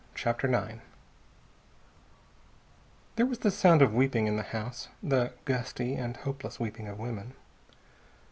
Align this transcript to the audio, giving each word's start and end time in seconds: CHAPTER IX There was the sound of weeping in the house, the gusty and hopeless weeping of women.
CHAPTER 0.15 0.47
IX 0.51 0.79
There 3.17 3.25
was 3.27 3.37
the 3.37 3.51
sound 3.51 3.83
of 3.83 3.93
weeping 3.93 4.25
in 4.25 4.35
the 4.35 4.41
house, 4.41 4.87
the 5.03 5.33
gusty 5.45 5.93
and 5.93 6.17
hopeless 6.17 6.59
weeping 6.59 6.87
of 6.87 6.97
women. 6.97 7.35